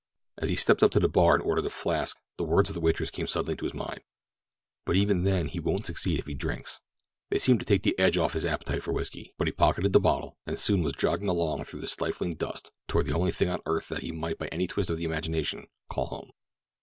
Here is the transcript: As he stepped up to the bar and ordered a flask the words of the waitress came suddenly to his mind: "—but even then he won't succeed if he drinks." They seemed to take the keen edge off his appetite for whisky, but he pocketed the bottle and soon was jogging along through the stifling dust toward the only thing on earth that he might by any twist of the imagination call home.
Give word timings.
As 0.39 0.49
he 0.49 0.55
stepped 0.55 0.81
up 0.81 0.89
to 0.93 0.99
the 0.99 1.07
bar 1.07 1.35
and 1.35 1.43
ordered 1.43 1.67
a 1.67 1.69
flask 1.69 2.17
the 2.37 2.43
words 2.43 2.71
of 2.71 2.73
the 2.73 2.79
waitress 2.81 3.11
came 3.11 3.27
suddenly 3.27 3.55
to 3.55 3.65
his 3.65 3.75
mind: 3.75 4.01
"—but 4.83 4.95
even 4.95 5.21
then 5.25 5.47
he 5.47 5.59
won't 5.59 5.85
succeed 5.85 6.17
if 6.17 6.25
he 6.25 6.33
drinks." 6.33 6.79
They 7.29 7.37
seemed 7.37 7.59
to 7.59 7.67
take 7.67 7.83
the 7.83 7.91
keen 7.95 8.03
edge 8.03 8.17
off 8.17 8.33
his 8.33 8.43
appetite 8.43 8.81
for 8.81 8.93
whisky, 8.93 9.35
but 9.37 9.47
he 9.47 9.51
pocketed 9.51 9.93
the 9.93 9.99
bottle 9.99 10.39
and 10.47 10.57
soon 10.57 10.81
was 10.81 10.93
jogging 10.93 11.27
along 11.27 11.65
through 11.65 11.81
the 11.81 11.87
stifling 11.87 12.33
dust 12.33 12.71
toward 12.87 13.05
the 13.05 13.13
only 13.15 13.31
thing 13.31 13.49
on 13.49 13.61
earth 13.67 13.89
that 13.89 14.01
he 14.01 14.11
might 14.11 14.39
by 14.39 14.47
any 14.47 14.65
twist 14.65 14.89
of 14.89 14.97
the 14.97 15.05
imagination 15.05 15.67
call 15.87 16.07
home. 16.07 16.31